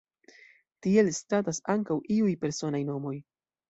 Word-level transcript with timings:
Tiel 0.85 1.13
statas 1.19 1.63
ankaŭ 1.77 2.01
iuj 2.19 2.37
personaj 2.47 2.85
nomoj. 2.93 3.19